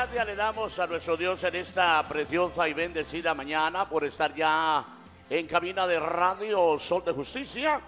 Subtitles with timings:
[0.00, 4.84] Gracias, le damos a nuestro Dios en esta preciosa y bendecida mañana por estar ya
[5.28, 7.80] en cabina de radio Sol de Justicia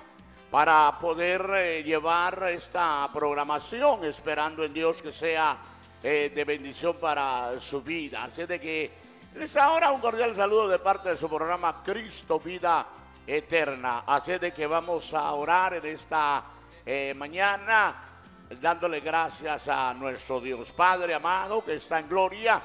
[0.50, 5.56] para poder eh, llevar esta programación, esperando en Dios que sea
[6.02, 8.24] eh, de bendición para su vida.
[8.24, 8.90] Así de que
[9.36, 12.88] les ahora un cordial saludo de parte de su programa Cristo Vida
[13.24, 14.02] Eterna.
[14.04, 16.42] Así de que vamos a orar en esta
[16.84, 18.09] eh, mañana
[18.58, 22.60] dándole gracias a nuestro Dios Padre amado que está en gloria.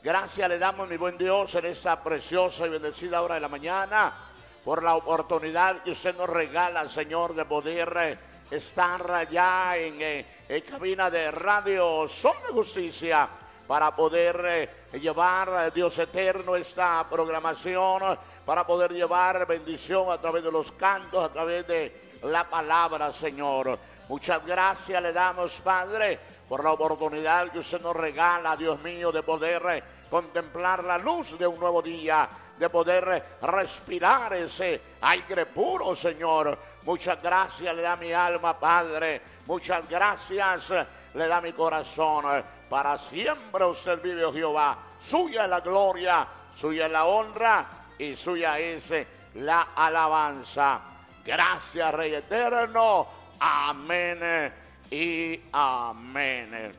[0.00, 4.14] Gracias le damos, mi buen Dios, en esta preciosa y bendecida hora de la mañana,
[4.64, 8.18] por la oportunidad que usted nos regala, Señor, de poder eh,
[8.48, 13.28] estar allá en, eh, en, cabina de radio Son de Justicia,
[13.66, 20.52] para poder eh, llevar, Dios eterno, esta programación, para poder llevar bendición a través de
[20.52, 23.78] los cantos, a través de la palabra, Señor.
[24.08, 29.22] Muchas gracias le damos, Padre, por la oportunidad que usted nos regala, Dios mío, de
[29.22, 32.26] poder eh, contemplar la luz de un nuevo día,
[32.58, 36.58] de poder eh, respirar ese aire puro, Señor.
[36.84, 39.20] Muchas gracias le da mi alma, Padre.
[39.44, 42.42] Muchas gracias eh, le da mi corazón.
[42.70, 44.78] Para siempre usted vive, oh Jehová.
[44.98, 47.66] Suya es la gloria, suya es la honra
[47.98, 48.90] y suya es
[49.34, 50.80] la alabanza.
[51.22, 53.17] Gracias, Rey Eterno.
[53.40, 54.52] Amén
[54.90, 56.74] y amén.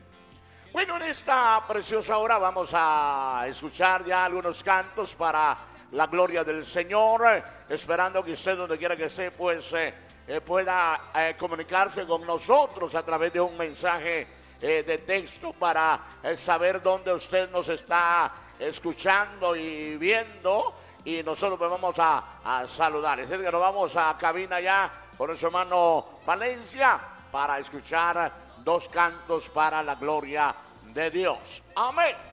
[0.74, 5.58] Bueno, en esta preciosa hora vamos a escuchar ya algunos cantos para
[5.92, 9.94] la gloria del Señor, esperando que usted donde quiera que esté, pues eh,
[10.28, 14.28] eh, pueda eh, comunicarse con nosotros a través de un mensaje
[14.60, 16.02] de texto para
[16.36, 23.22] saber dónde usted nos está escuchando y viendo y nosotros pues vamos a, a saludar.
[23.22, 26.98] Es decir, que nos vamos a cabina ya con nuestro hermano Valencia
[27.30, 28.32] para escuchar
[28.64, 30.56] dos cantos para la gloria
[30.94, 31.62] de Dios.
[31.76, 32.29] Amén.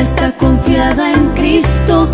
[0.00, 2.08] Está confiada en Cristo,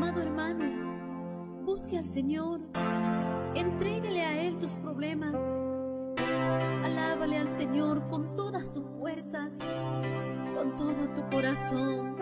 [0.00, 2.60] Amado hermano, busque al Señor,
[3.56, 5.34] entrégale a Él tus problemas.
[6.84, 9.52] Alábale al Señor con todas tus fuerzas,
[10.56, 12.17] con todo tu corazón.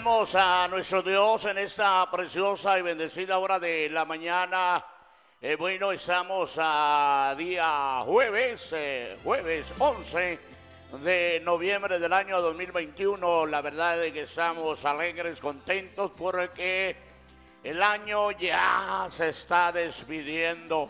[0.00, 4.82] Damos a nuestro Dios en esta preciosa y bendecida hora de la mañana.
[5.42, 10.38] Eh, bueno, estamos a día jueves, eh, jueves 11
[11.02, 13.44] de noviembre del año 2021.
[13.44, 16.96] La verdad es que estamos alegres, contentos porque
[17.62, 20.88] el año ya se está despidiendo.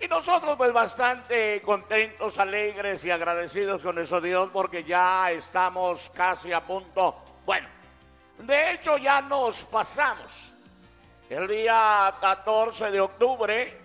[0.00, 6.52] Y nosotros pues bastante contentos, alegres y agradecidos con eso Dios porque ya estamos casi
[6.52, 7.20] a punto.
[7.46, 7.73] Bueno,
[8.38, 10.52] de hecho ya nos pasamos.
[11.28, 13.80] El día 14 de octubre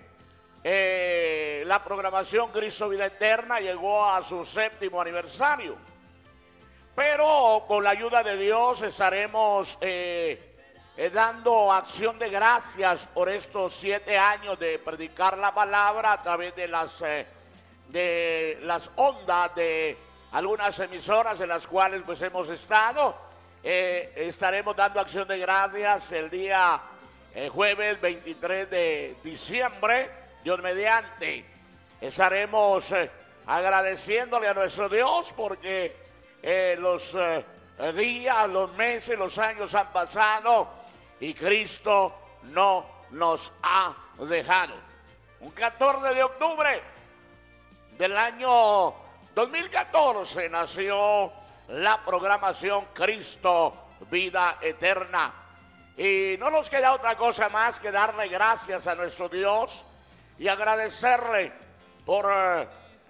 [0.64, 5.78] eh, la programación Cristo Vida Eterna llegó a su séptimo aniversario.
[6.96, 9.78] Pero con la ayuda de Dios estaremos...
[9.82, 10.50] Eh,
[11.02, 16.54] eh, dando acción de gracias por estos siete años de predicar la palabra a través
[16.58, 17.26] de las, eh,
[17.88, 19.98] de las ondas de
[20.34, 23.16] algunas emisoras en las cuales pues hemos estado.
[23.62, 26.82] Eh, estaremos dando acción de gracias el día
[27.52, 30.10] jueves 23 de diciembre,
[30.44, 31.46] Dios mediante.
[32.00, 32.94] Estaremos
[33.46, 35.96] agradeciéndole a nuestro Dios porque
[36.78, 37.16] los
[37.96, 40.70] días, los meses, los años han pasado
[41.20, 44.74] y Cristo no nos ha dejado.
[45.42, 46.82] Un 14 de octubre
[47.98, 48.94] del año
[49.36, 51.32] 2014 nació
[51.70, 53.74] la programación Cristo
[54.10, 55.34] Vida Eterna.
[55.98, 59.86] Y no nos queda otra cosa más que darle gracias a nuestro Dios
[60.38, 61.52] y agradecerle
[62.06, 62.32] por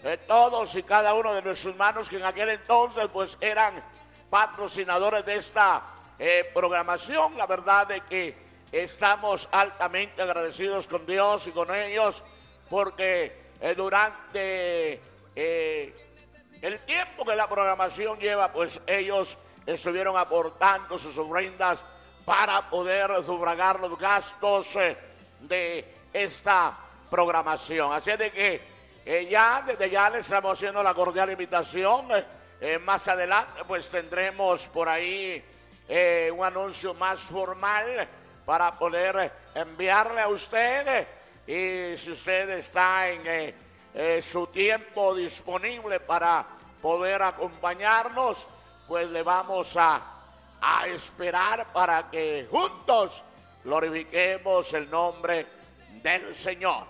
[0.04, 3.84] eh, todos y cada uno de nuestros hermanos que en aquel entonces pues eran
[4.30, 5.84] patrocinadores de esta
[6.18, 7.38] eh, programación.
[7.38, 8.36] La verdad de que
[8.72, 12.24] estamos altamente agradecidos con Dios y con ellos
[12.70, 15.02] porque eh, durante
[15.36, 16.09] eh,
[16.62, 21.84] el tiempo que la programación lleva, pues ellos estuvieron aportando sus ofrendas
[22.26, 24.78] para poder sufragar los gastos
[25.40, 26.78] de esta
[27.10, 27.94] programación.
[27.94, 32.08] Así de que ya, desde ya les estamos haciendo la cordial invitación.
[32.82, 35.44] más adelante, pues tendremos por ahí
[35.88, 38.08] eh, un anuncio más formal
[38.46, 41.08] para poder enviarle a usted.
[41.48, 43.24] Y si usted está en
[43.94, 46.46] eh, su tiempo disponible para
[46.82, 48.48] poder acompañarnos,
[48.88, 50.02] pues le vamos a,
[50.62, 53.24] a esperar para que juntos
[53.64, 55.48] glorifiquemos el nombre
[56.02, 56.86] del Señor.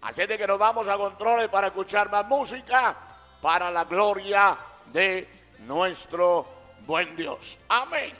[0.00, 2.96] Así de que nos vamos a controles para escuchar más música
[3.40, 4.56] para la gloria
[4.92, 5.28] de
[5.60, 6.46] nuestro
[6.86, 7.58] buen Dios.
[7.68, 8.16] Amén.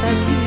[0.00, 0.37] Tengo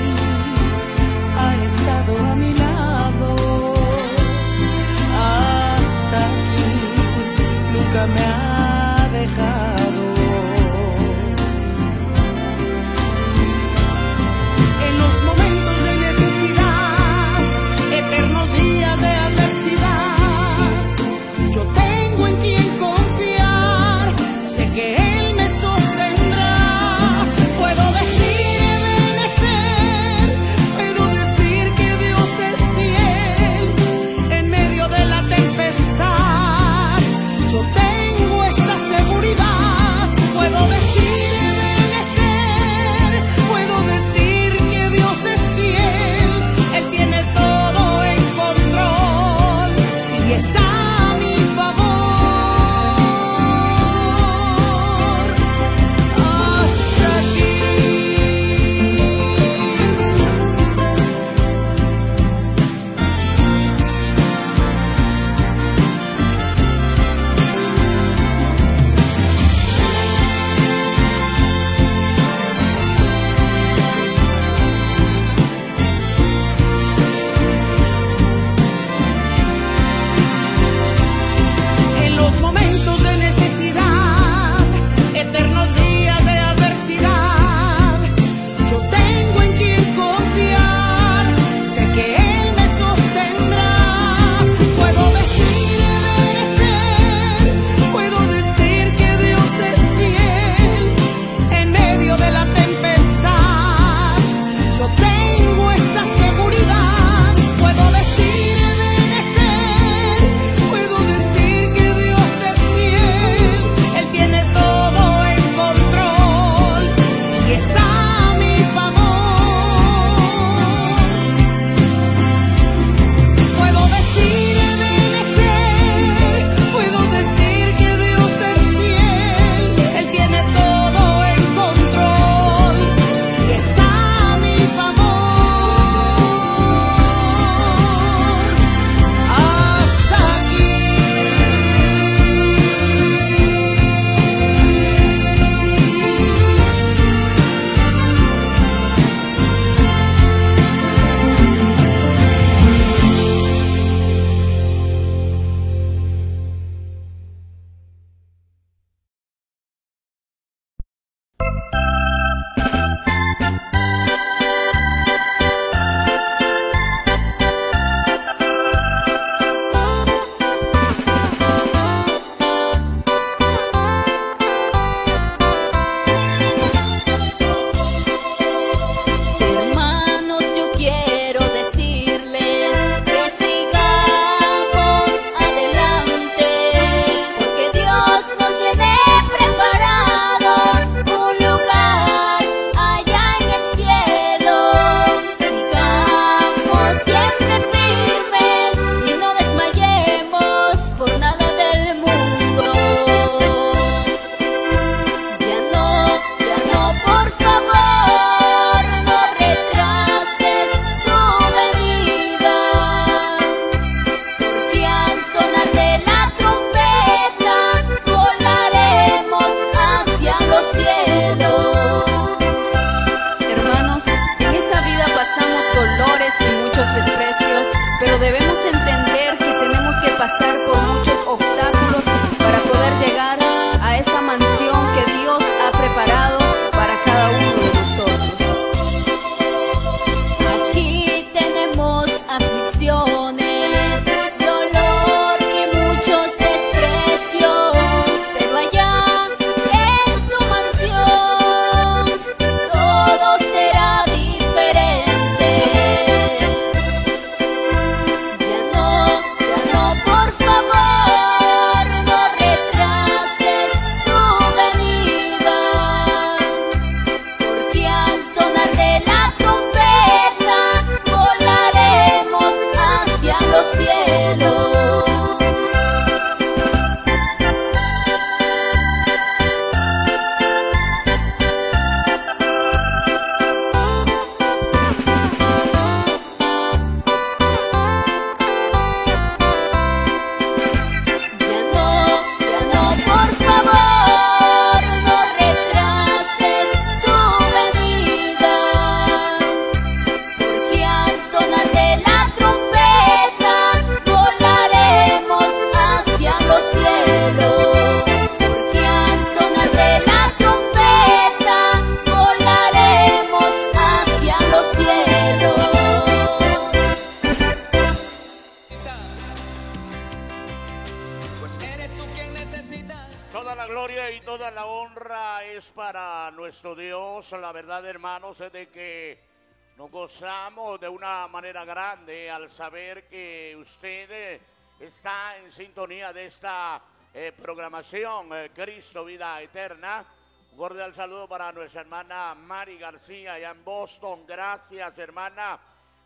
[331.91, 334.41] grande al saber que usted eh,
[334.80, 336.82] está en sintonía de esta
[337.13, 340.06] eh, programación eh, Cristo Vida Eterna.
[340.54, 344.25] Un cordial saludo para nuestra hermana Mari García allá en Boston.
[344.25, 345.60] Gracias, hermana,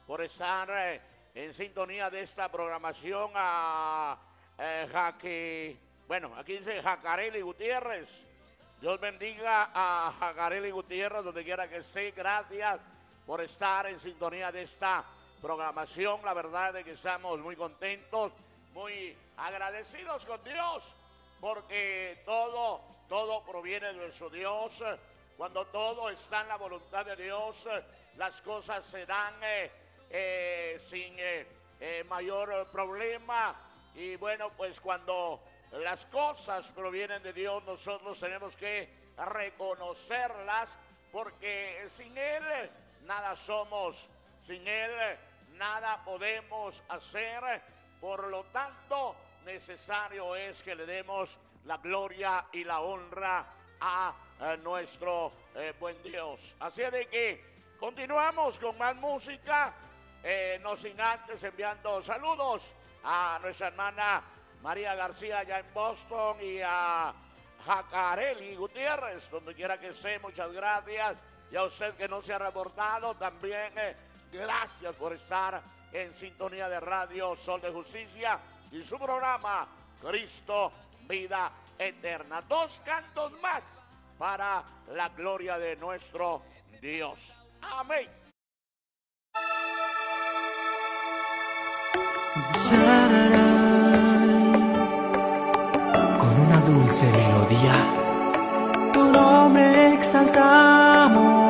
[0.08, 1.02] por estar
[1.36, 4.18] en sintonía de esta programación a
[4.92, 8.26] Jaque, bueno, aquí dice Jacarelli Gutiérrez.
[8.82, 12.10] Dios bendiga a Jacarelli Gutiérrez, donde quiera que esté.
[12.10, 12.80] Gracias
[13.28, 15.06] por estar en sintonía de esta
[15.42, 16.22] programación.
[16.24, 18.32] La verdad es que estamos muy contentos,
[18.74, 20.96] muy agradecidos con Dios,
[21.40, 24.84] porque todo, todo proviene de nuestro Dios.
[25.38, 27.68] Cuando todo está en la voluntad de Dios,
[28.18, 29.72] las cosas se dan eh,
[30.10, 33.56] eh, sin eh, mayor problema.
[33.96, 40.70] Y bueno, pues cuando las cosas provienen de Dios, nosotros tenemos que reconocerlas,
[41.12, 42.44] porque sin Él
[43.04, 44.10] nada somos,
[44.46, 44.92] sin Él
[45.54, 47.62] nada podemos hacer.
[48.00, 53.46] Por lo tanto, necesario es que le demos la gloria y la honra
[53.80, 54.16] a,
[54.62, 56.56] nuestro eh, buen Dios.
[56.60, 59.74] Así es de que continuamos con más música,
[60.22, 64.22] eh, no sin antes enviando saludos a nuestra hermana
[64.62, 67.14] María García allá en Boston y a
[67.66, 71.16] Jacarelli Gutiérrez, donde quiera que esté, muchas gracias.
[71.50, 73.96] Y a usted que no se ha reportado, también eh,
[74.36, 78.40] gracias por estar en sintonía de Radio Sol de Justicia
[78.72, 79.68] y su programa
[80.02, 80.72] Cristo
[81.08, 82.42] Vida Eterna.
[82.42, 83.64] Dos cantos más
[84.18, 86.42] para la gloria de nuestro
[86.82, 87.36] Dios.
[87.62, 88.10] Amén.
[96.20, 101.45] Con una dulce melodía, tu nombre exaltamos,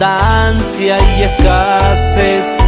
[0.00, 2.59] abundancia y escasez,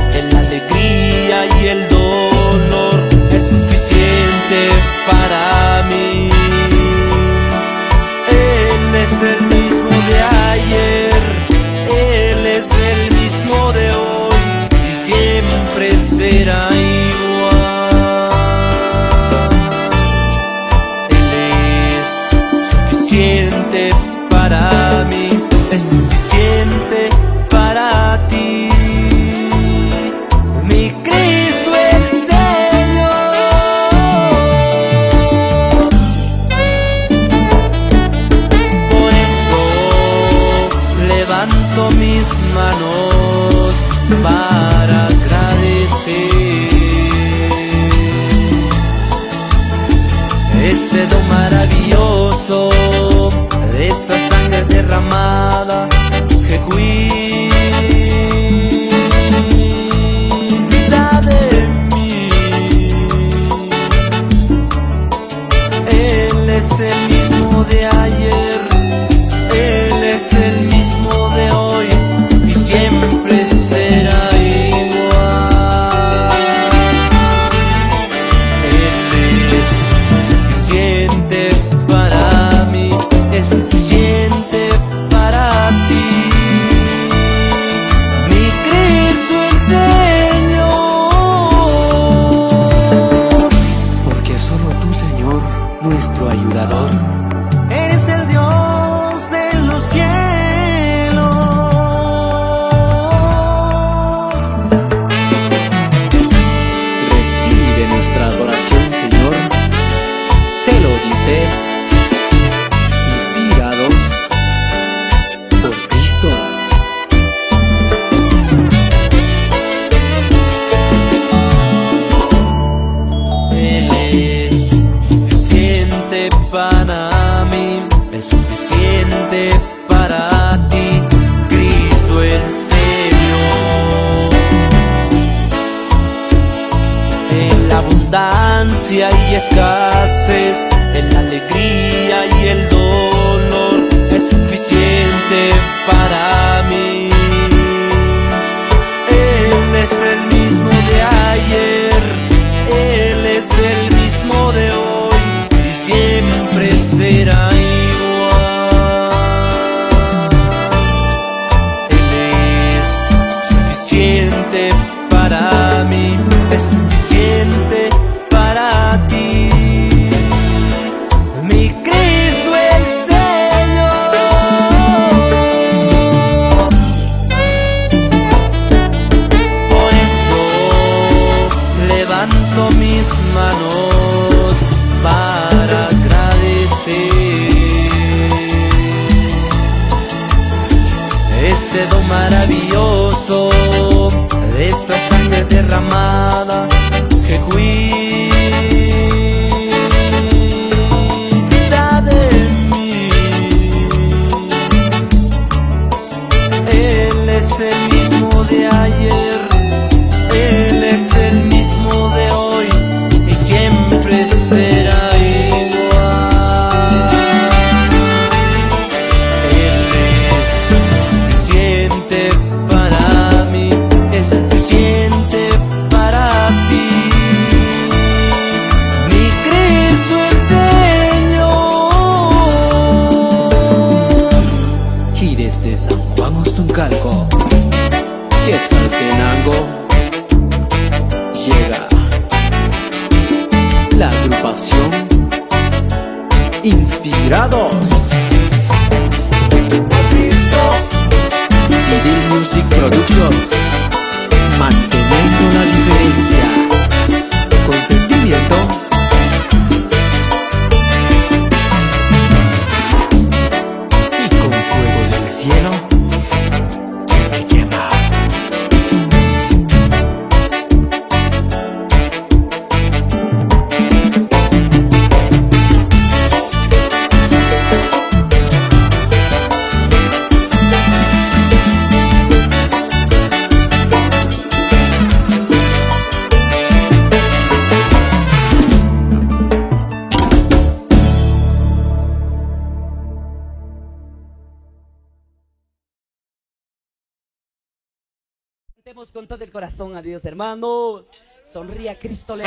[299.11, 301.07] Con todo el corazón a Dios, hermanos.
[301.45, 302.45] Sonría, Cristo le.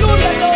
[0.00, 0.52] ¡Lúdalo!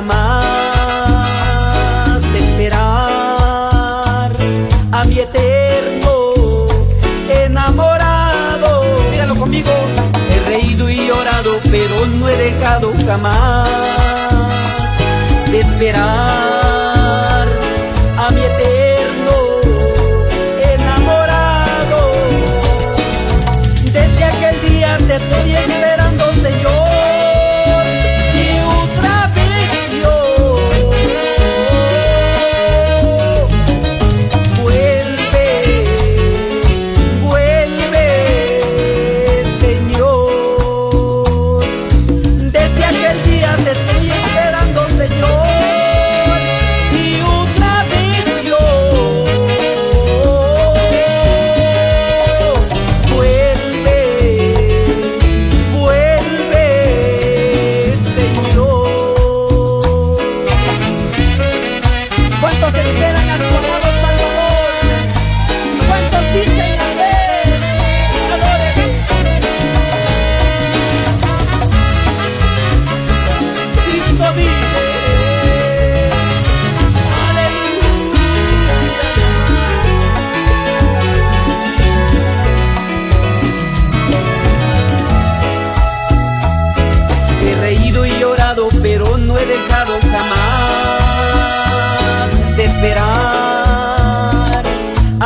[0.00, 4.32] nada más de esperar
[4.92, 6.34] a mi eterno
[7.28, 8.82] enamorado.
[9.10, 9.70] Míralo conmigo.
[10.28, 13.70] He reído y llorado, pero no he dejado jamás
[15.50, 16.85] de esperar.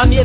[0.00, 0.16] A mi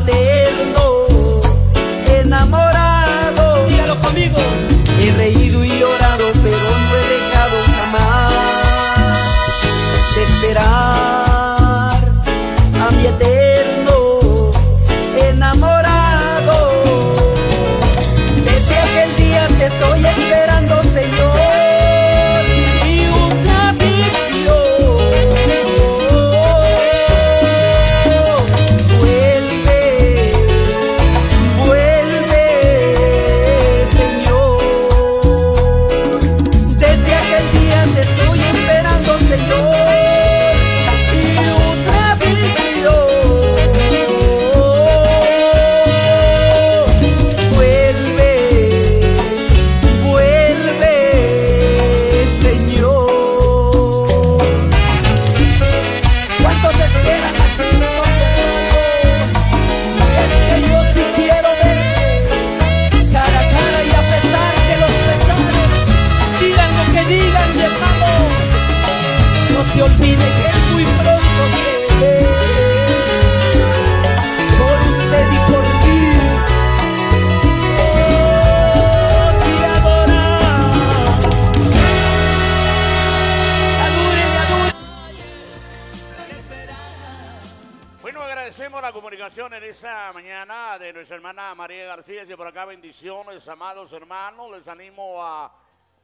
[91.95, 92.23] García.
[92.23, 94.51] Y por acá bendiciones, amados hermanos.
[94.51, 95.49] Les animo a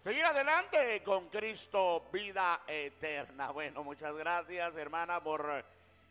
[0.02, 3.52] seguir adelante con Cristo, vida eterna.
[3.54, 5.66] Bueno, muchas gracias, hermana, por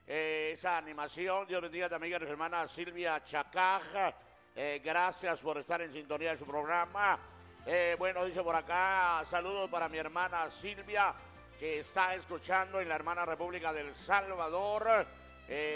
[0.07, 1.47] eh, esa animación.
[1.47, 4.15] Dios bendiga también a nuestra hermana Silvia Chacaja.
[4.55, 7.19] Eh, gracias por estar en sintonía de su programa.
[7.65, 11.15] Eh, bueno, dice por acá, saludos para mi hermana Silvia,
[11.59, 15.07] que está escuchando en la hermana República del Salvador.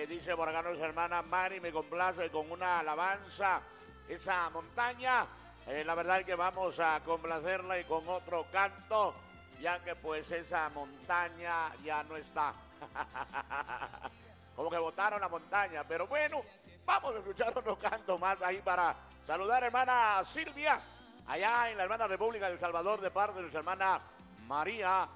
[0.08, 3.60] Dice por acá nuestra hermana Mari, me complace con una alabanza,
[4.08, 5.26] esa montaña.
[5.66, 9.14] Eh, la verdad que vamos a complacerla y con otro canto,
[9.60, 12.54] ya que pues esa montaña ya no está.
[14.56, 16.42] Como que botaron la montaña, pero bueno,
[16.84, 18.94] vamos a escuchar otro canto más ahí para
[19.26, 20.80] saludar a hermana Silvia,
[21.26, 24.00] allá en la hermana República del Salvador, de parte de nuestra hermana
[24.46, 25.08] María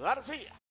[0.00, 0.61] García.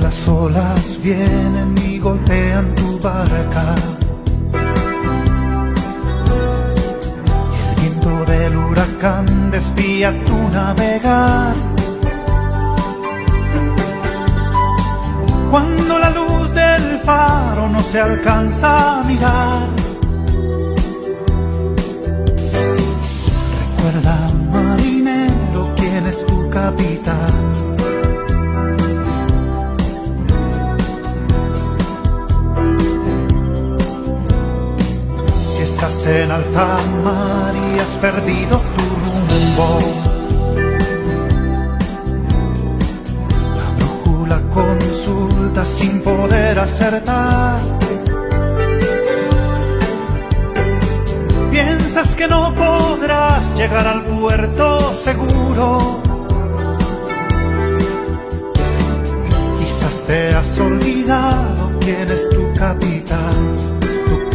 [0.00, 3.74] Las olas vienen y golpean tu barca
[7.68, 11.54] el viento del huracán desvía tu navegar.
[15.50, 19.68] Cuando la luz del faro no se alcanza a mirar.
[23.60, 27.65] Recuerda, marinero, quién es tu capitán.
[36.04, 39.80] En alta mar y has perdido tu rumbo,
[43.56, 47.58] la brújula consulta sin poder acertar.
[51.50, 56.06] Piensas que no podrás llegar al puerto seguro.
[60.06, 63.75] te has olvidado quién es tu capitán,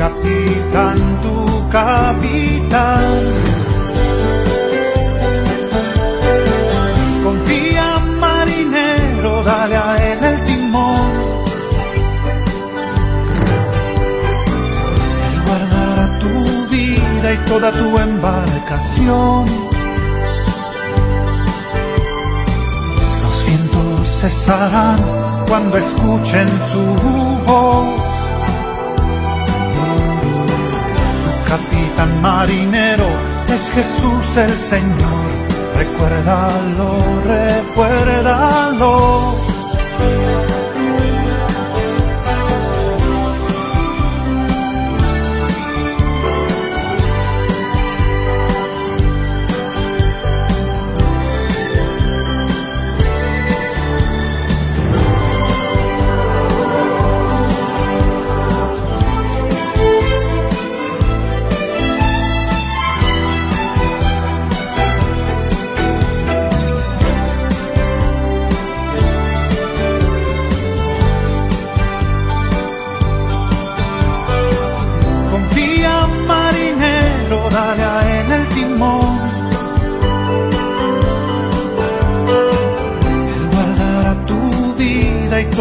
[0.02, 1.36] capitán, tu
[1.70, 3.06] capitán.
[7.24, 7.88] Confía
[8.24, 11.12] marinero, dale a él el timón.
[15.28, 16.34] Él guardará tu
[16.74, 19.46] vida y toda tu embarcación.
[23.24, 25.00] Los vientos cesarán
[25.48, 26.86] cuando escuchen su
[27.46, 28.11] voz.
[31.52, 33.10] Capitán marinero
[33.48, 35.26] es Jesús el Señor.
[35.76, 36.90] Recuérdalo,
[37.26, 38.92] recuérdalo.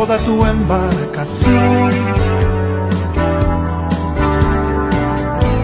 [0.01, 1.91] Toda tu embarcación.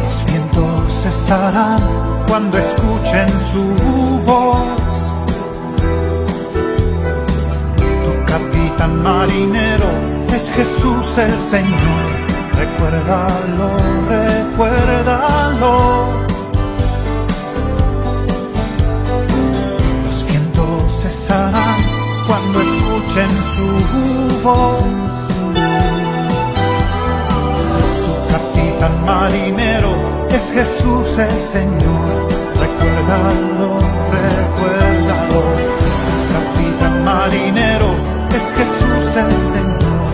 [0.03, 1.81] Los vientos cesarán
[2.29, 3.65] cuando escuchen su
[4.27, 4.99] voz.
[7.79, 9.91] Tu capitán marinero
[10.35, 12.05] es Jesús el Señor.
[12.61, 13.69] Recuérdalo,
[14.17, 16.26] recuérdalo.
[23.17, 25.29] Escuchen su voz.
[28.05, 29.91] Tu capitán marinero
[30.31, 32.29] es Jesús el Señor.
[32.61, 33.79] Recuérdalo,
[34.13, 35.43] recuérdalo.
[36.07, 37.91] Tu capitán marinero
[38.37, 40.07] es Jesús el Señor.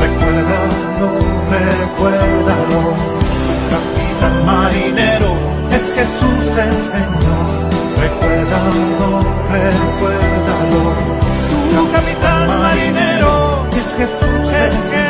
[0.00, 1.08] Recuérdalo,
[1.52, 2.82] recuérdalo.
[3.74, 5.30] Capitán marinero
[5.70, 7.46] es Jesús el Señor.
[8.00, 10.35] Recuérdalo, recuérdalo.
[11.96, 15.05] Capitán marinero es Jesús el Señor.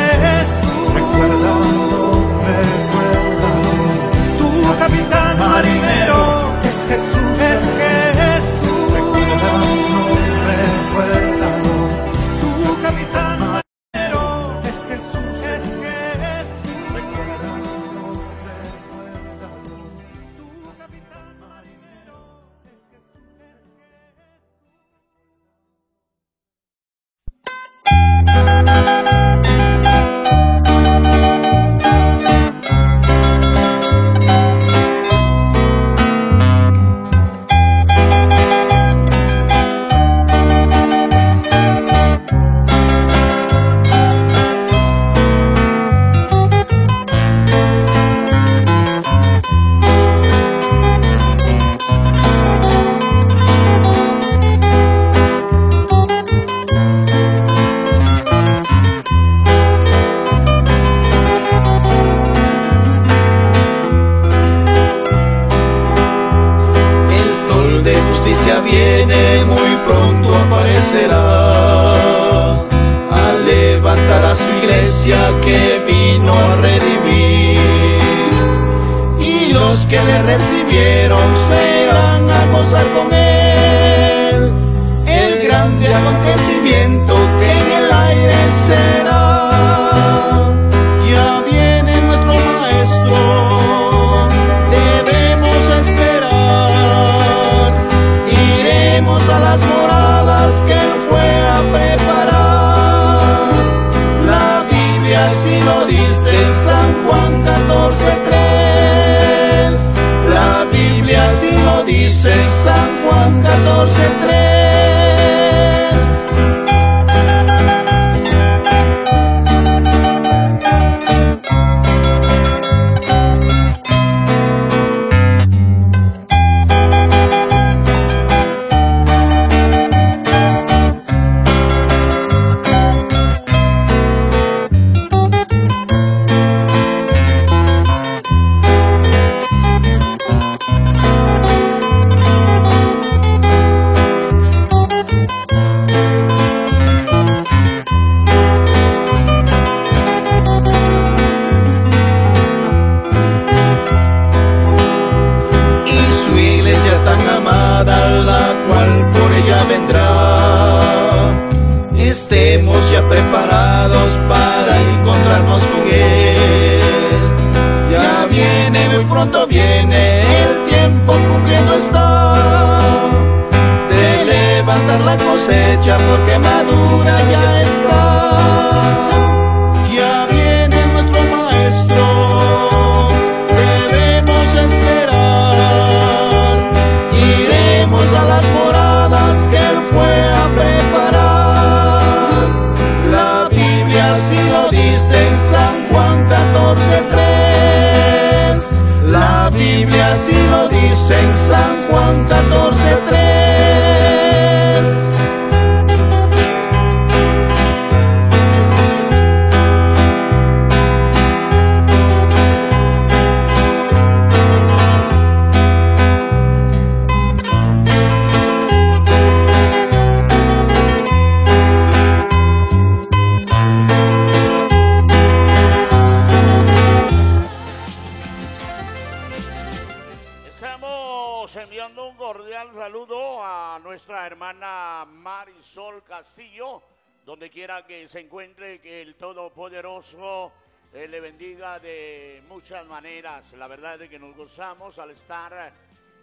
[244.47, 245.73] Gozamos al estar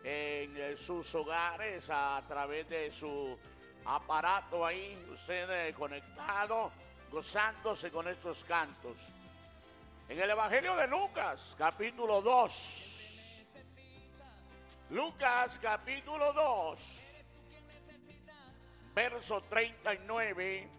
[0.03, 3.39] en eh, sus hogares a través de su
[3.85, 6.73] aparato ahí, usted eh, conectado,
[7.11, 8.97] gozándose con estos cantos.
[10.09, 12.93] En el Evangelio de Lucas, capítulo 2.
[14.89, 16.81] Lucas capítulo 2,
[18.95, 20.71] verso 39.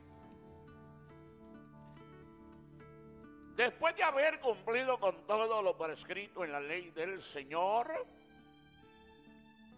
[3.56, 8.06] Después de haber cumplido con todo lo prescrito en la ley del Señor,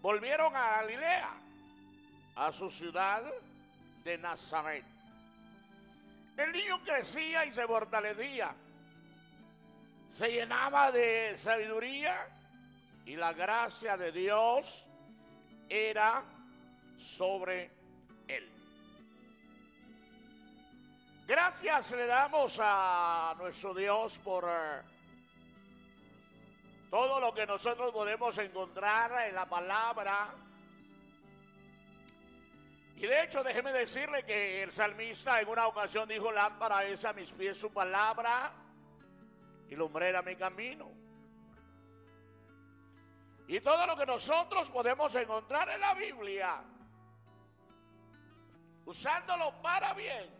[0.02, 1.30] volvieron a Galilea,
[2.34, 3.22] a su ciudad
[4.02, 4.84] de Nazaret.
[6.36, 8.52] El niño crecía y se fortalecía,
[10.12, 12.28] se llenaba de sabiduría
[13.06, 14.86] y la gracia de Dios
[15.68, 16.24] era
[16.96, 17.77] sobre
[21.28, 24.80] Gracias le damos a nuestro Dios por eh,
[26.88, 30.30] todo lo que nosotros podemos encontrar en la palabra.
[32.96, 37.12] Y de hecho, déjeme decirle que el salmista en una ocasión dijo, lámpara es a
[37.12, 38.50] mis pies su palabra
[39.68, 40.90] y lumbrera mi camino.
[43.48, 46.64] Y todo lo que nosotros podemos encontrar en la Biblia,
[48.86, 50.37] usándolo para bien,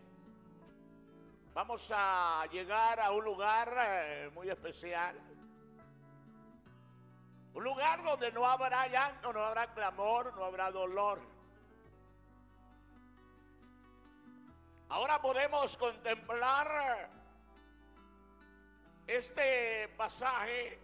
[1.59, 5.21] vamos a llegar a un lugar eh, muy especial.
[7.53, 11.21] Un lugar donde no habrá llanto, no habrá clamor, no habrá dolor.
[14.89, 17.11] Ahora podemos contemplar
[19.09, 20.79] este pasaje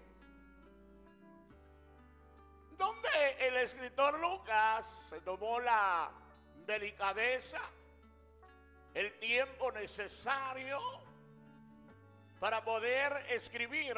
[2.77, 6.11] donde el escritor Lucas tomó la
[6.67, 7.61] delicadeza,
[8.95, 10.81] el tiempo necesario
[12.39, 13.97] para poder escribir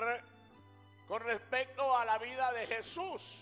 [1.06, 3.40] con respecto a la vida de Jesús.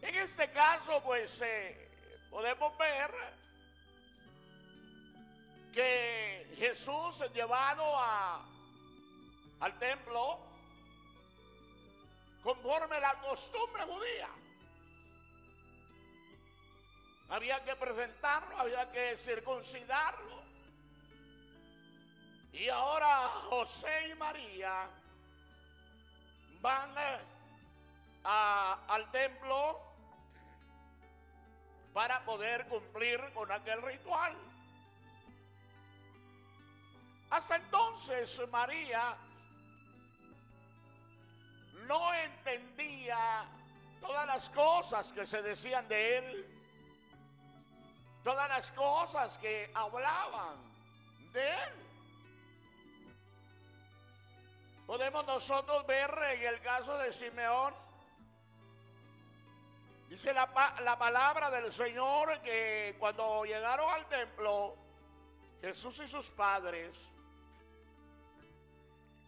[0.00, 1.88] En este caso, pues eh,
[2.30, 3.10] podemos ver
[5.72, 8.44] que Jesús llevado a,
[9.60, 10.40] al templo,
[12.42, 14.28] conforme la costumbre judía.
[17.32, 20.42] Había que presentarlo, había que circuncidarlo.
[22.52, 24.86] Y ahora José y María
[26.60, 27.20] van eh,
[28.22, 29.80] al templo
[31.94, 34.36] para poder cumplir con aquel ritual.
[37.30, 39.16] Hasta entonces María
[41.86, 43.46] no entendía
[44.02, 46.51] todas las cosas que se decían de él,
[48.22, 50.56] todas las cosas que hablaban
[51.32, 51.72] de él.
[54.86, 57.74] Podemos nosotros ver en el caso de Simeón,
[60.08, 60.48] dice la,
[60.82, 64.76] la palabra del Señor que cuando llegaron al templo,
[65.60, 66.98] Jesús y sus padres,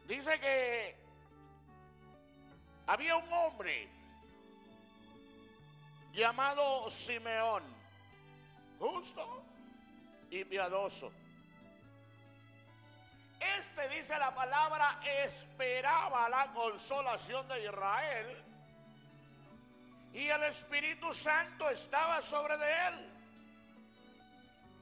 [0.07, 0.97] dice que
[2.87, 3.89] había un hombre
[6.13, 7.74] llamado Simeón,
[8.85, 9.43] justo
[10.31, 11.11] y piadoso.
[13.41, 18.45] Este, dice la palabra, esperaba la consolación de Israel
[20.13, 23.11] y el Espíritu Santo estaba sobre de él.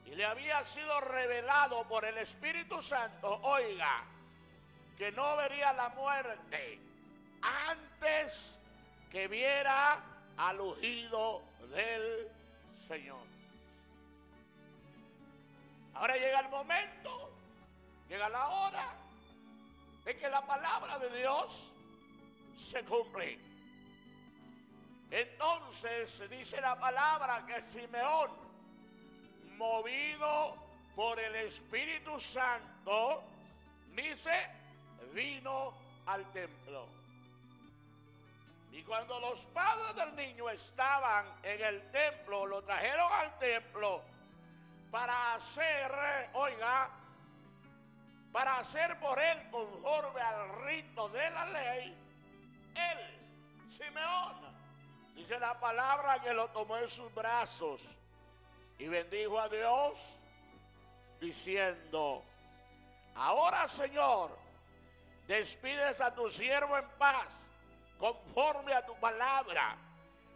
[0.05, 4.03] Y le había sido revelado por el Espíritu Santo, oiga,
[4.97, 6.79] que no vería la muerte
[7.41, 8.59] antes
[9.09, 10.03] que viera
[10.37, 12.29] al ungido del
[12.87, 13.32] Señor.
[15.95, 17.31] Ahora llega el momento,
[18.09, 18.93] llega la hora
[20.05, 21.71] de que la palabra de Dios
[22.57, 23.39] se cumple.
[25.11, 28.31] Entonces dice la palabra que Simeón,
[29.57, 30.57] movido
[30.95, 33.23] por el Espíritu Santo,
[33.95, 34.49] dice,
[35.13, 35.73] vino
[36.07, 36.87] al templo.
[38.71, 44.12] Y cuando los padres del niño estaban en el templo, lo trajeron al templo
[44.93, 45.91] para hacer,
[46.33, 46.87] oiga,
[48.31, 51.97] para hacer por él conforme al rito de la ley,
[52.75, 54.55] él, Simeón,
[55.15, 57.81] dice la palabra que lo tomó en sus brazos
[58.77, 59.99] y bendijo a Dios
[61.19, 62.23] diciendo,
[63.15, 64.37] ahora Señor,
[65.25, 67.47] despides a tu siervo en paz
[67.97, 69.75] conforme a tu palabra,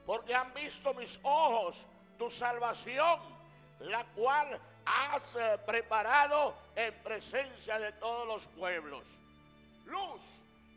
[0.04, 1.86] porque han visto mis ojos
[2.18, 3.37] tu salvación,
[3.80, 9.06] la cual has eh, preparado en presencia de todos los pueblos.
[9.86, 10.24] Luz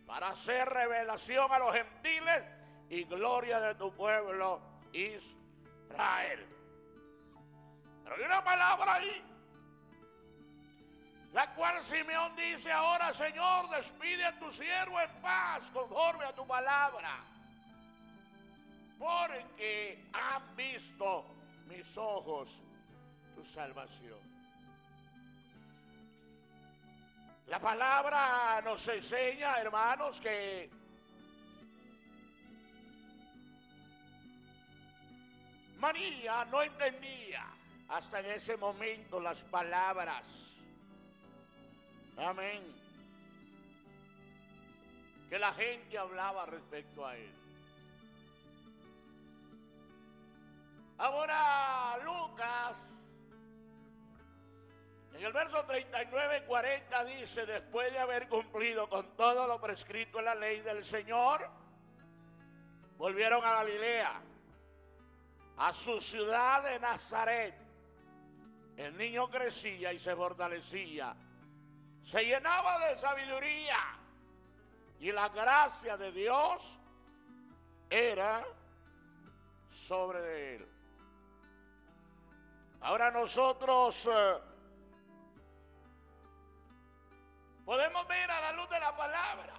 [0.07, 2.43] para hacer revelación a los gentiles
[2.89, 4.61] y gloria de tu pueblo
[4.93, 6.47] Israel.
[8.03, 9.23] Pero hay una palabra ahí,
[11.33, 16.45] la cual Simeón dice ahora, Señor, despide a tu siervo en paz conforme a tu
[16.45, 17.25] palabra,
[18.99, 21.25] porque han visto
[21.67, 22.61] mis ojos
[23.45, 24.19] salvación.
[27.47, 30.71] La palabra nos enseña, hermanos, que
[35.81, 37.45] María no entendía
[37.89, 40.57] hasta en ese momento las palabras.
[42.17, 42.63] Amén.
[45.29, 47.33] Que la gente hablaba respecto a él.
[50.99, 53.00] Ahora Lucas
[55.21, 60.19] en el verso 39 y 40 dice, después de haber cumplido con todo lo prescrito
[60.19, 61.47] en la ley del Señor,
[62.97, 64.19] volvieron a Galilea,
[65.59, 67.55] a su ciudad de Nazaret.
[68.79, 71.15] El niño crecía y se fortalecía,
[72.03, 73.99] se llenaba de sabiduría
[75.01, 76.79] y la gracia de Dios
[77.91, 78.43] era
[79.69, 80.69] sobre él.
[82.81, 84.09] Ahora nosotros...
[84.11, 84.50] eh,
[87.71, 89.55] podemos ver a la luz de la palabra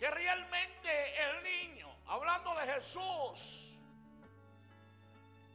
[0.00, 3.72] que realmente el niño, hablando de Jesús,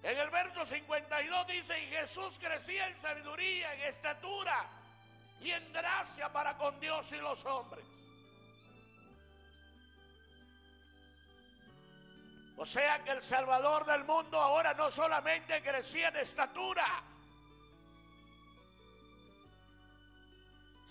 [0.03, 4.69] en el verso 52 dice, y Jesús crecía en sabiduría, en estatura
[5.41, 7.85] y en gracia para con Dios y los hombres.
[12.55, 17.03] O sea que el Salvador del mundo ahora no solamente crecía en estatura,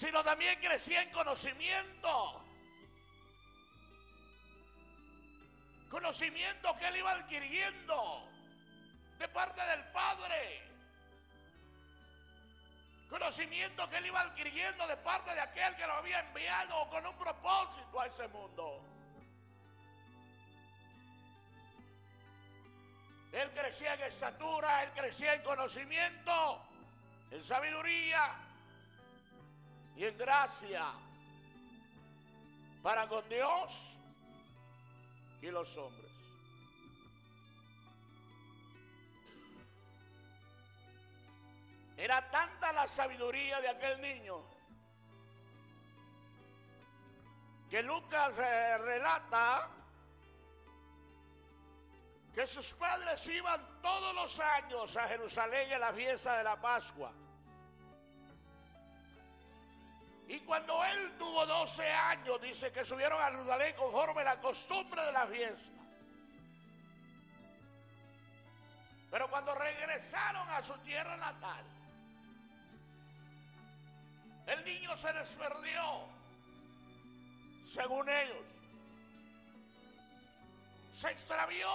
[0.03, 2.44] sino también crecía en conocimiento.
[5.88, 8.28] Conocimiento que él iba adquiriendo
[9.20, 10.61] de parte del Padre.
[13.09, 17.16] Conocimiento que él iba adquiriendo de parte de aquel que lo había enviado con un
[17.16, 18.84] propósito a ese mundo.
[23.30, 26.61] Él crecía en estatura, él crecía en conocimiento,
[27.30, 28.41] en sabiduría
[29.97, 30.84] y en gracia
[32.82, 33.72] para con Dios
[35.40, 36.11] y los hombres.
[41.97, 44.43] Era tanta la sabiduría de aquel niño
[47.70, 49.70] que Lucas relata
[52.34, 57.12] que sus padres iban todos los años a Jerusalén en la fiesta de la Pascua.
[60.32, 65.12] Y cuando él tuvo 12 años, dice que subieron a Jerusalén conforme la costumbre de
[65.12, 65.82] la fiesta.
[69.10, 71.62] Pero cuando regresaron a su tierra natal,
[74.46, 76.08] el niño se les perdió,
[77.66, 78.46] según ellos.
[80.94, 81.68] Se extravió.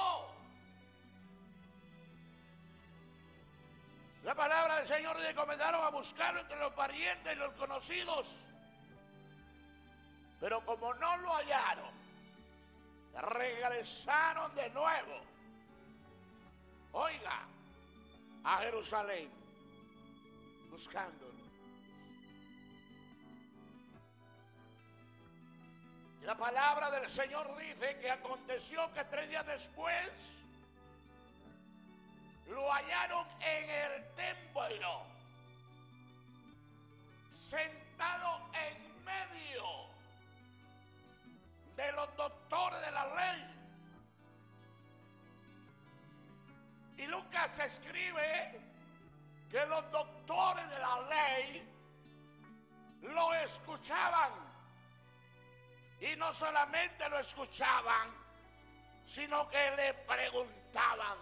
[4.23, 8.46] La palabra del Señor le comenzaron a buscarlo entre los parientes y los conocidos.
[10.39, 11.91] Pero como no lo hallaron,
[13.13, 15.21] regresaron de nuevo.
[16.91, 17.47] Oiga,
[18.43, 19.31] a Jerusalén
[20.69, 21.33] buscándolo.
[26.21, 30.37] Y la palabra del Señor dice que aconteció que tres días después
[32.47, 35.16] lo hallaron en el templo,
[47.27, 48.57] Lucas escribe
[49.51, 51.67] que los doctores de la ley
[53.01, 54.31] lo escuchaban.
[55.99, 58.11] Y no solamente lo escuchaban,
[59.05, 61.17] sino que le preguntaban.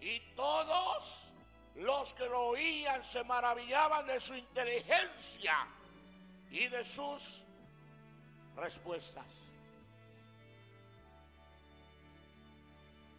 [0.00, 1.32] Y todos
[1.74, 5.66] los que lo oían se maravillaban de su inteligencia
[6.50, 7.42] y de sus
[8.54, 9.43] respuestas.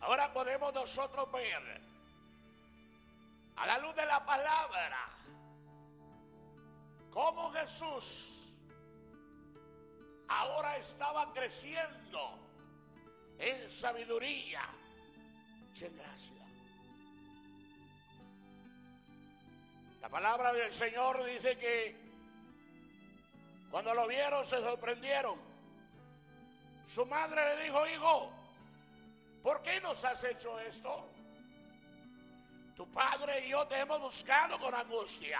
[0.06, 1.82] Ahora podemos nosotros ver
[3.56, 4.99] a la luz de la palabra
[7.10, 8.53] cómo Jesús
[10.28, 12.38] ahora estaba creciendo
[13.39, 14.62] en sabiduría
[15.74, 16.45] y en gracia.
[20.01, 21.95] La palabra del Señor dice que
[23.72, 25.39] cuando lo vieron se sorprendieron.
[26.86, 28.34] Su madre le dijo, hijo,
[29.45, 31.07] ¿por qué nos has hecho esto?
[32.75, 35.39] Tu padre y yo te hemos buscado con angustia.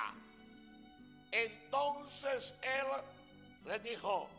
[1.32, 2.86] Entonces él
[3.66, 4.30] le dijo,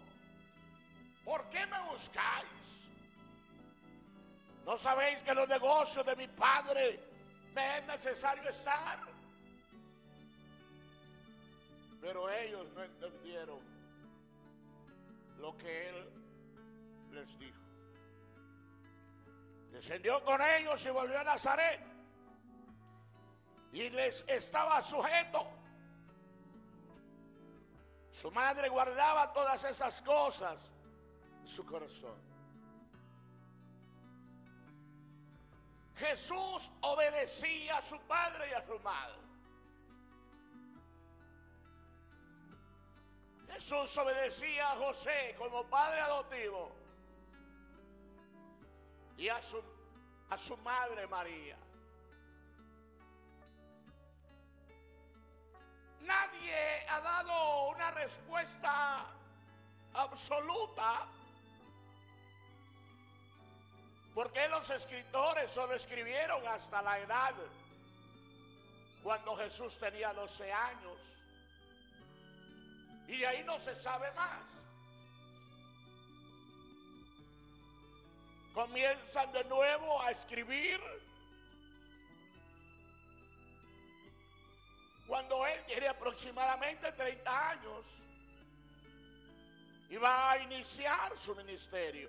[1.24, 2.86] ¿por qué me buscáis?
[4.64, 7.00] ¿No sabéis que los negocios de mi padre
[7.52, 9.00] me es necesario estar?
[12.00, 13.58] Pero ellos no entendieron
[15.40, 16.08] lo que él
[17.10, 17.65] les dijo.
[19.76, 21.82] Descendió con ellos y volvió a Nazaret.
[23.72, 25.46] Y les estaba sujeto.
[28.10, 30.64] Su madre guardaba todas esas cosas
[31.42, 32.18] en su corazón.
[35.96, 39.18] Jesús obedecía a su padre y a su madre.
[43.48, 46.85] Jesús obedecía a José como padre adoptivo
[49.16, 49.62] y a su,
[50.30, 51.56] a su madre María.
[56.00, 59.06] Nadie ha dado una respuesta
[59.94, 61.08] absoluta
[64.14, 67.34] porque los escritores solo escribieron hasta la edad
[69.02, 70.98] cuando Jesús tenía 12 años.
[73.08, 74.55] Y ahí no se sabe más.
[78.56, 80.80] Comienzan de nuevo a escribir
[85.06, 87.84] cuando él tiene aproximadamente 30 años
[89.90, 92.08] y va a iniciar su ministerio.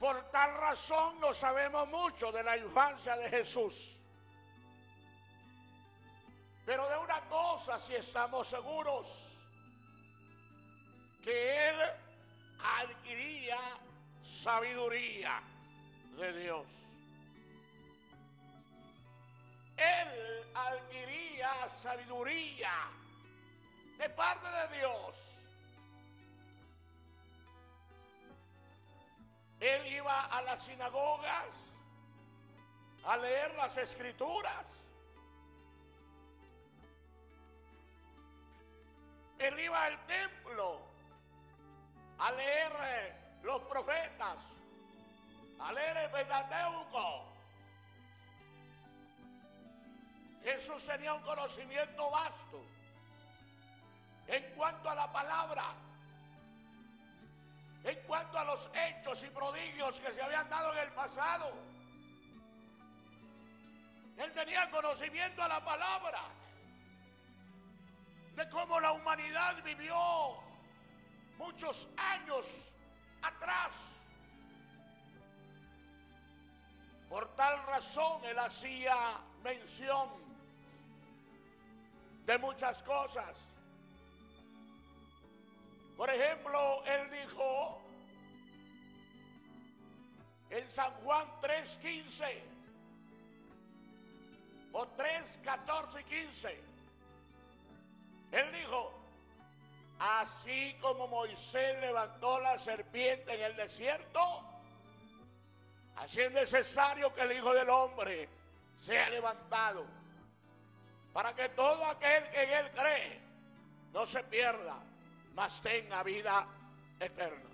[0.00, 4.00] Por tal razón no sabemos mucho de la infancia de Jesús.
[6.64, 9.33] Pero de una cosa sí estamos seguros,
[11.24, 11.76] que él
[12.60, 13.58] adquiría
[14.42, 15.40] sabiduría
[16.18, 16.66] de Dios.
[19.76, 22.72] Él adquiría sabiduría
[23.98, 25.16] de parte de Dios.
[29.60, 31.48] Él iba a las sinagogas
[33.06, 34.66] a leer las escrituras.
[39.38, 40.93] Él iba al templo
[42.18, 42.72] a leer
[43.42, 44.38] los profetas,
[45.60, 47.34] a leer el.
[50.42, 52.62] Jesús tenía un conocimiento vasto
[54.26, 55.64] en cuanto a la palabra,
[57.82, 61.52] en cuanto a los hechos y prodigios que se habían dado en el pasado.
[64.16, 66.20] Él tenía conocimiento a la palabra
[68.36, 69.96] de cómo la humanidad vivió
[71.44, 72.72] muchos años
[73.22, 73.72] atrás.
[77.08, 78.96] Por tal razón él hacía
[79.42, 80.08] mención
[82.26, 83.36] de muchas cosas.
[85.96, 87.80] Por ejemplo, él dijo
[90.50, 92.42] en San Juan 3:15
[94.72, 96.74] o 3:14 y 15
[98.34, 99.03] él dijo,
[100.20, 104.54] así como Moisés levantó la serpiente en el desierto,
[105.96, 108.28] Así es necesario que el Hijo del Hombre
[108.80, 109.86] sea levantado
[111.12, 113.20] para que todo aquel que en Él cree
[113.92, 114.82] no se pierda,
[115.34, 116.46] mas tenga vida
[116.98, 117.50] eterna.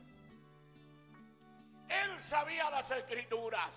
[1.88, 3.70] Él sabía las escrituras.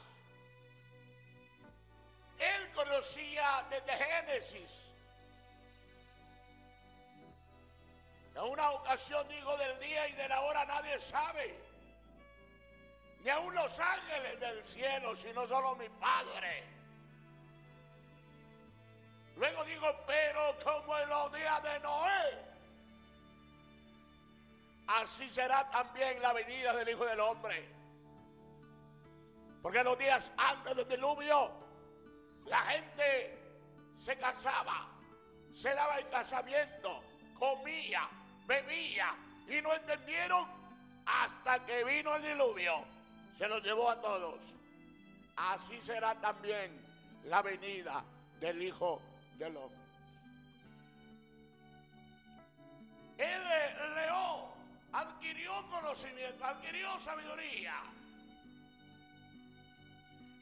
[2.37, 4.92] Él conocía desde Génesis.
[8.35, 11.55] En una ocasión dijo del día y de la hora nadie sabe.
[13.21, 16.63] Ni aun los ángeles del cielo, sino solo mi Padre.
[19.35, 22.45] Luego digo, pero como en los días de Noé,
[24.87, 27.69] así será también la venida del Hijo del Hombre.
[29.61, 31.51] Porque en los días antes del diluvio,
[32.45, 33.39] la gente
[33.97, 34.87] se casaba,
[35.53, 37.01] se daba el casamiento,
[37.39, 38.09] comía,
[38.45, 39.15] bebía
[39.47, 40.47] y no entendieron
[41.05, 42.83] hasta que vino el diluvio.
[43.37, 44.39] Se los llevó a todos.
[45.35, 46.79] Así será también
[47.25, 48.03] la venida
[48.39, 49.01] del Hijo
[49.37, 49.79] del Hombre.
[53.17, 54.53] Él le- leó,
[54.91, 57.75] adquirió conocimiento, adquirió sabiduría,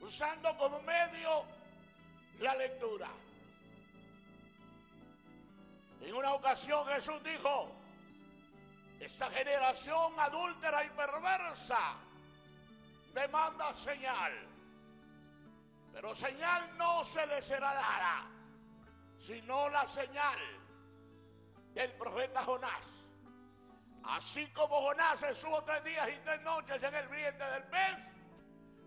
[0.01, 1.43] usando como medio
[2.39, 3.09] la lectura.
[6.01, 7.71] En una ocasión Jesús dijo,
[9.01, 11.95] esta generación adúltera y perversa
[13.15, 14.31] demanda señal,
[15.91, 18.27] pero señal no se le será dada,
[19.17, 20.37] sino la señal
[21.73, 23.07] del profeta Jonás.
[24.03, 27.97] Así como Jonás estuvo tres días y tres noches en el vientre del pez,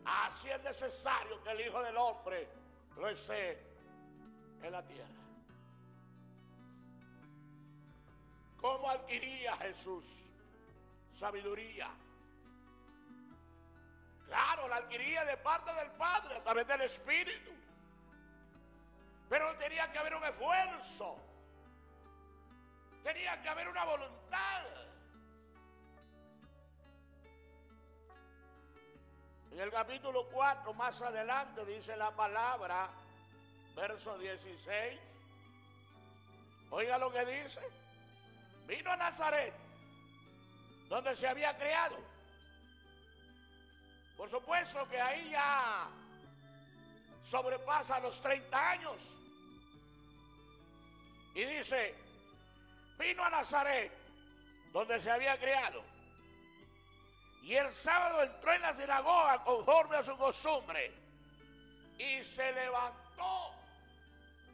[0.05, 2.49] así es necesario que el Hijo del Hombre
[2.97, 3.61] lo esté
[4.63, 5.24] en la tierra.
[8.65, 10.07] ¿Cómo adquiría Jesús
[11.21, 11.91] sabiduría?
[14.27, 17.51] Claro, la adquiría de parte del Padre a través del Espíritu.
[19.29, 21.19] Pero tenía que haber un esfuerzo.
[23.03, 24.65] Tenía que haber una voluntad.
[29.53, 32.89] En el capítulo 4, más adelante, dice la palabra,
[33.77, 34.99] verso 16.
[36.71, 37.84] Oiga lo que dice.
[38.67, 39.53] Vino a Nazaret,
[40.89, 41.97] donde se había criado.
[44.17, 45.89] Por supuesto que ahí ya
[47.25, 49.07] sobrepasa los 30 años.
[51.35, 51.95] Y dice,
[52.99, 53.93] vino a Nazaret,
[54.73, 55.83] donde se había criado.
[57.43, 60.95] Y el sábado entró en la sinagoga conforme a su costumbre.
[61.99, 63.53] Y se levantó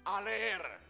[0.05, 0.90] a leer.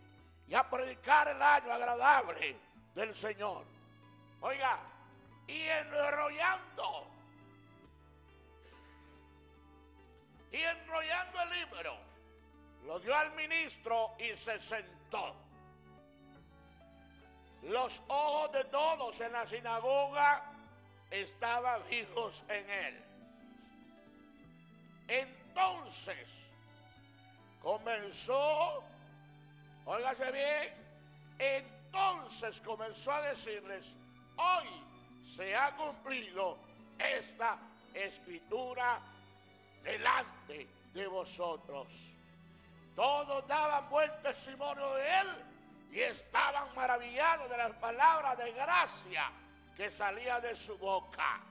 [0.51, 2.57] y a predicar el año agradable
[2.93, 3.63] del Señor.
[4.41, 4.79] Oiga,
[5.47, 7.07] y enrollando,
[10.51, 11.97] y enrollando el libro,
[12.85, 15.33] lo dio al ministro y se sentó.
[17.61, 20.51] Los ojos de todos en la sinagoga
[21.09, 23.05] estaban fijos en él.
[25.07, 26.51] Entonces
[27.61, 28.83] comenzó,
[29.85, 30.73] óigase bien,
[31.39, 33.95] entonces comenzó a decirles,
[34.37, 34.67] hoy
[35.23, 36.57] se ha cumplido
[36.97, 37.57] esta
[37.93, 38.99] escritura
[39.83, 41.87] delante de vosotros.
[42.95, 45.27] Todos daban buen testimonio de él
[45.91, 49.31] y estaban maravillados de las palabras de gracia
[49.75, 51.41] que salía de su boca.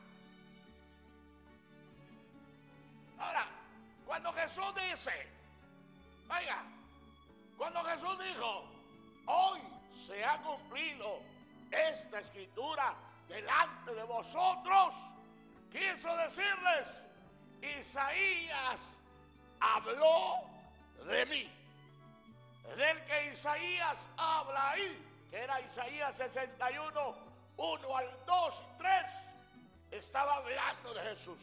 [3.19, 3.47] Ahora,
[4.07, 5.27] cuando Jesús dice,
[6.31, 6.65] oiga,
[7.61, 8.65] cuando Jesús dijo,
[9.27, 9.61] hoy
[10.07, 11.21] se ha cumplido
[11.71, 12.95] esta escritura
[13.29, 14.95] delante de vosotros,
[15.71, 17.05] quiso decirles,
[17.79, 18.99] Isaías
[19.61, 20.41] habló
[21.07, 21.53] de mí.
[22.79, 27.15] Del que Isaías habla ahí, que era Isaías 61,
[27.59, 29.05] 1 al 2 y 3,
[29.91, 31.43] estaba hablando de Jesús.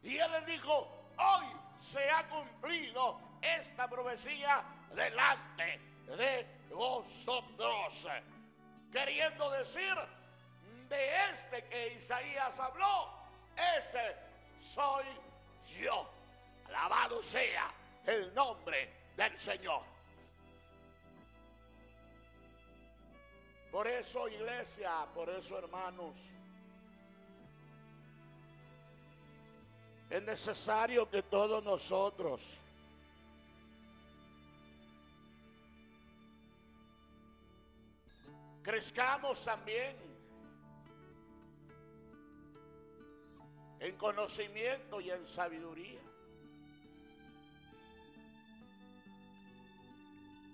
[0.00, 1.46] Y él les dijo, hoy
[1.80, 4.64] se ha cumplido esta profecía
[4.94, 8.06] delante de vosotros.
[8.92, 9.94] Queriendo decir,
[10.88, 13.12] de este que Isaías habló,
[13.78, 14.16] ese
[14.60, 15.04] soy
[15.78, 16.08] yo.
[16.66, 17.72] Alabado sea
[18.06, 19.82] el nombre del Señor.
[23.70, 26.16] Por eso, iglesia, por eso, hermanos,
[30.08, 32.40] es necesario que todos nosotros
[38.68, 39.96] crezcamos también
[43.80, 46.02] en conocimiento y en sabiduría.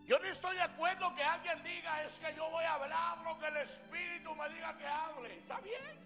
[0.06, 3.36] Yo no estoy de acuerdo que alguien diga es que yo voy a hablar lo
[3.36, 5.38] que el Espíritu me diga que hable.
[5.38, 5.98] Está bien.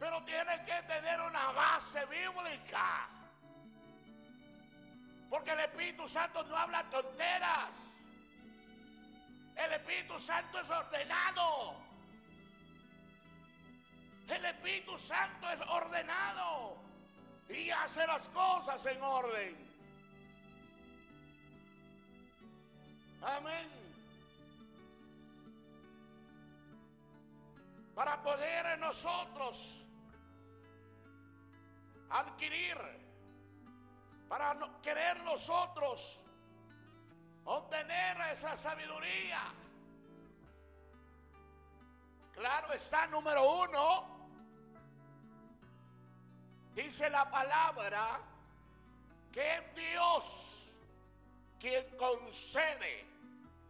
[0.00, 3.08] Pero tiene que tener una base bíblica.
[5.30, 7.87] Porque el Espíritu Santo no habla tonteras.
[9.58, 11.74] El Espíritu Santo es ordenado.
[14.28, 16.76] El Espíritu Santo es ordenado.
[17.48, 19.68] Y hace las cosas en orden.
[23.22, 23.68] Amén.
[27.94, 29.80] Para poder nosotros
[32.10, 32.76] adquirir,
[34.28, 36.20] para no- querer nosotros
[37.48, 39.40] obtener esa sabiduría.
[42.34, 44.28] Claro está, número uno,
[46.74, 48.20] dice la palabra
[49.32, 50.68] que es Dios
[51.58, 53.06] quien concede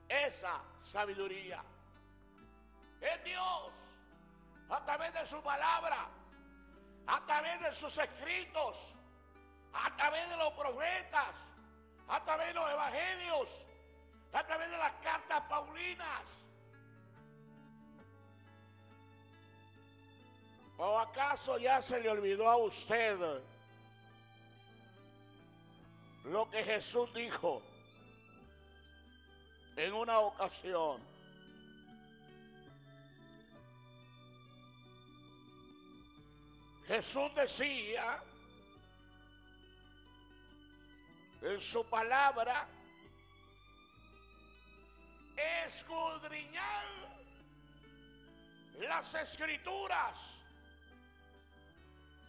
[0.09, 1.62] esa sabiduría.
[3.01, 3.72] Es Dios
[4.70, 6.09] a través de su palabra,
[7.07, 8.97] a través de sus escritos,
[9.72, 11.37] a través de los profetas,
[12.09, 13.66] a través de los evangelios,
[14.33, 16.22] a través de las cartas paulinas.
[20.76, 23.18] ¿O acaso ya se le olvidó a usted
[26.24, 27.62] lo que Jesús dijo
[29.76, 31.03] en una ocasión?
[36.87, 38.22] Jesús decía
[41.43, 42.66] en su palabra,
[45.66, 46.84] escudriñar
[48.80, 50.30] las escrituras,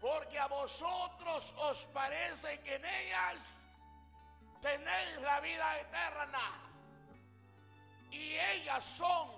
[0.02, 3.38] porque a vosotros os parece que en ellas
[4.62, 6.70] tenéis la vida eterna,
[8.12, 9.30] y ellas son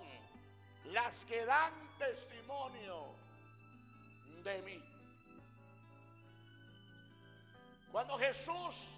[0.84, 3.14] las que dan testimonio
[4.42, 4.82] de mí.
[7.92, 8.88] Cuando Jesús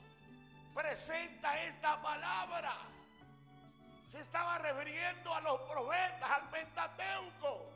[0.73, 2.94] presenta esta palabra,
[4.15, 7.67] se estaba refiriendo a los profetas, al Pentateuco.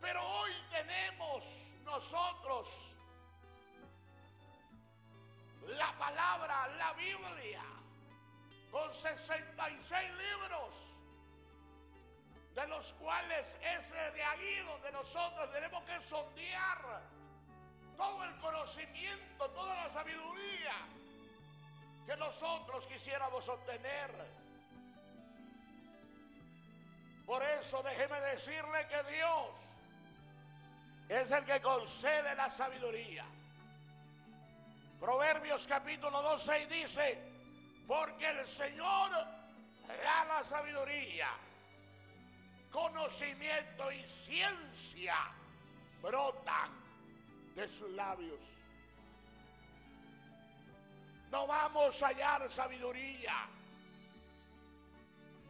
[0.00, 1.44] Pero hoy tenemos
[1.84, 2.96] nosotros
[5.62, 7.62] la palabra, la Biblia,
[8.72, 10.74] con 66 libros,
[12.56, 17.00] de los cuales es de ahí donde nosotros tenemos que sondear
[17.96, 20.74] todo el conocimiento, toda la sabiduría
[22.06, 24.47] que nosotros quisiéramos obtener.
[27.28, 29.50] Por eso déjeme decirle que Dios
[31.10, 33.26] es el que concede la sabiduría.
[34.98, 37.18] Proverbios capítulo 12 dice,
[37.86, 41.28] porque el Señor da la sabiduría,
[42.72, 45.16] conocimiento y ciencia
[46.00, 46.72] brotan
[47.54, 48.40] de sus labios.
[51.30, 53.50] No vamos a hallar sabiduría.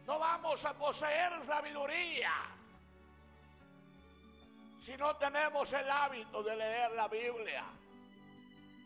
[0.09, 2.33] No vamos a poseer sabiduría
[4.81, 7.63] si no tenemos el hábito de leer la Biblia.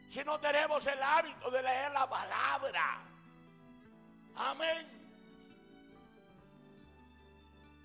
[0.10, 3.00] Si no tenemos el hábito de leer la palabra.
[4.36, 4.86] Amén.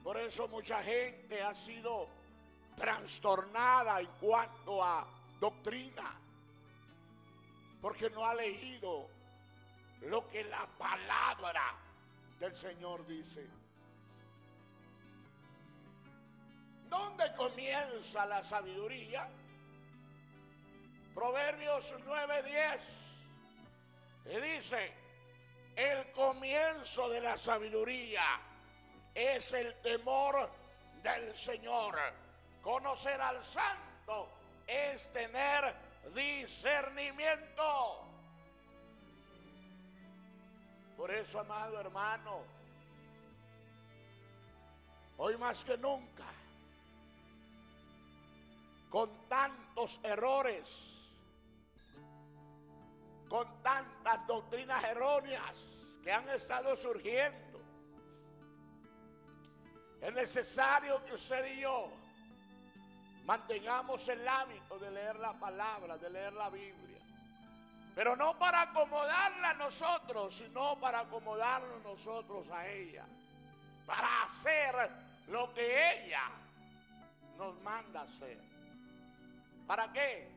[0.02, 2.08] Por eso mucha gente ha sido
[2.74, 5.06] trastornada en cuanto a
[5.38, 6.12] doctrina,
[7.80, 9.08] porque no ha leído
[10.00, 11.87] lo que la palabra
[12.38, 13.46] del Señor dice.
[16.88, 19.28] ¿Dónde comienza la sabiduría?
[21.14, 23.08] Proverbios 9:10.
[24.26, 24.92] Y dice,
[25.74, 28.40] el comienzo de la sabiduría
[29.14, 30.50] es el temor
[31.02, 31.96] del Señor.
[32.62, 34.28] Conocer al santo
[34.66, 35.74] es tener
[36.14, 38.07] discernimiento.
[40.98, 42.40] Por eso, amado hermano,
[45.16, 46.24] hoy más que nunca,
[48.90, 51.12] con tantos errores,
[53.28, 55.62] con tantas doctrinas erróneas
[56.02, 57.60] que han estado surgiendo.
[60.00, 61.92] Es necesario que usted y yo
[63.24, 66.87] mantengamos el hábito de leer la palabra, de leer la Biblia.
[67.98, 73.04] Pero no para acomodarla a nosotros, sino para acomodarnos nosotros a ella.
[73.84, 74.88] Para hacer
[75.26, 76.30] lo que ella
[77.36, 78.38] nos manda hacer.
[79.66, 80.30] ¿Para qué?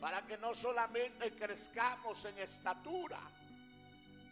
[0.00, 3.20] Para que no solamente crezcamos en estatura,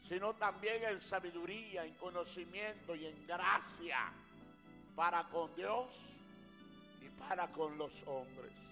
[0.02, 4.10] sino también en sabiduría, en conocimiento y en gracia
[4.96, 6.00] para con Dios
[7.02, 8.71] y para con los hombres.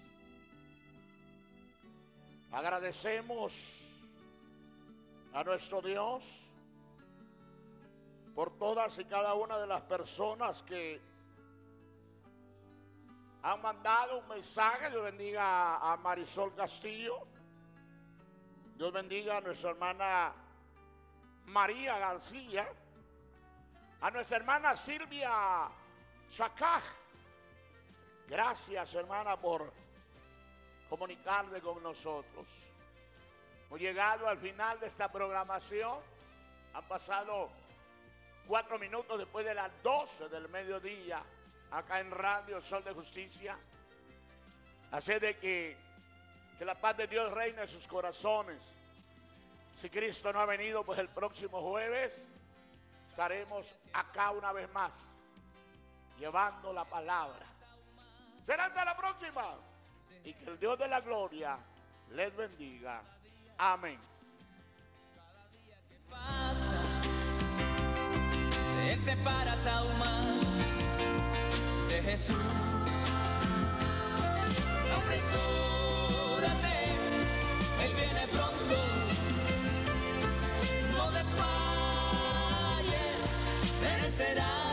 [2.51, 3.77] Agradecemos
[5.33, 6.25] a nuestro Dios
[8.35, 11.01] por todas y cada una de las personas que
[13.41, 14.89] han mandado un mensaje.
[14.89, 17.25] Dios bendiga a Marisol Castillo.
[18.75, 20.33] Dios bendiga a nuestra hermana
[21.45, 22.67] María García.
[24.01, 25.69] A nuestra hermana Silvia
[26.29, 26.83] Chacaj.
[28.27, 29.80] Gracias, hermana, por
[30.91, 32.45] comunicarle con nosotros.
[33.65, 35.99] Hemos llegado al final de esta programación.
[36.73, 37.49] Han pasado
[38.45, 41.23] cuatro minutos después de las 12 del mediodía,
[41.71, 43.57] acá en Radio Sol de Justicia.
[44.91, 45.77] Así de que,
[46.59, 48.61] que la paz de Dios reine en sus corazones.
[49.79, 52.21] Si Cristo no ha venido, pues el próximo jueves
[53.07, 54.91] estaremos acá una vez más,
[56.19, 57.45] llevando la palabra.
[58.43, 59.70] Será hasta la próxima
[60.23, 61.57] y que el Dios de la gloria
[62.11, 63.01] les bendiga.
[63.57, 63.99] Amén.
[65.15, 66.81] Cada día que Pasa,
[68.75, 70.45] te separas aún más
[71.89, 72.35] de Jesús.
[74.97, 76.75] Apresúrate,
[77.83, 78.77] Él viene pronto.
[80.97, 82.91] No desmayes,
[83.81, 84.70] merecerás.